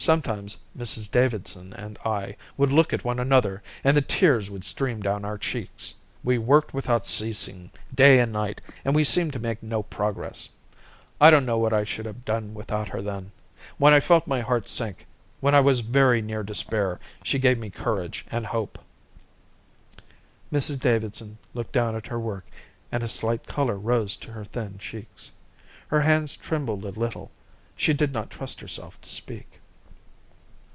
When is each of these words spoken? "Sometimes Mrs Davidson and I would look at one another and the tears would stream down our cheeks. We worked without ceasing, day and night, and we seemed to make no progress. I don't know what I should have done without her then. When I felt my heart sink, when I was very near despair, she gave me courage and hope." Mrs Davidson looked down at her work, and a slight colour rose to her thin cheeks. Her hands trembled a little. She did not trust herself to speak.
"Sometimes 0.00 0.56
Mrs 0.76 1.10
Davidson 1.10 1.72
and 1.72 1.98
I 2.04 2.36
would 2.56 2.70
look 2.70 2.92
at 2.92 3.02
one 3.02 3.18
another 3.18 3.64
and 3.82 3.96
the 3.96 4.00
tears 4.00 4.48
would 4.48 4.62
stream 4.62 5.02
down 5.02 5.24
our 5.24 5.36
cheeks. 5.36 5.96
We 6.22 6.38
worked 6.38 6.72
without 6.72 7.04
ceasing, 7.04 7.72
day 7.92 8.20
and 8.20 8.30
night, 8.32 8.60
and 8.84 8.94
we 8.94 9.02
seemed 9.02 9.32
to 9.32 9.40
make 9.40 9.60
no 9.60 9.82
progress. 9.82 10.50
I 11.20 11.30
don't 11.30 11.44
know 11.44 11.58
what 11.58 11.72
I 11.72 11.82
should 11.82 12.06
have 12.06 12.24
done 12.24 12.54
without 12.54 12.86
her 12.90 13.02
then. 13.02 13.32
When 13.76 13.92
I 13.92 13.98
felt 13.98 14.28
my 14.28 14.40
heart 14.40 14.68
sink, 14.68 15.04
when 15.40 15.52
I 15.52 15.60
was 15.60 15.80
very 15.80 16.22
near 16.22 16.44
despair, 16.44 17.00
she 17.24 17.40
gave 17.40 17.58
me 17.58 17.68
courage 17.68 18.24
and 18.30 18.46
hope." 18.46 18.78
Mrs 20.52 20.78
Davidson 20.78 21.38
looked 21.54 21.72
down 21.72 21.96
at 21.96 22.06
her 22.06 22.20
work, 22.20 22.46
and 22.92 23.02
a 23.02 23.08
slight 23.08 23.48
colour 23.48 23.76
rose 23.76 24.14
to 24.18 24.30
her 24.30 24.44
thin 24.44 24.78
cheeks. 24.78 25.32
Her 25.88 26.02
hands 26.02 26.36
trembled 26.36 26.84
a 26.84 26.90
little. 26.90 27.32
She 27.74 27.92
did 27.92 28.12
not 28.12 28.30
trust 28.30 28.60
herself 28.60 29.00
to 29.00 29.10
speak. 29.10 29.60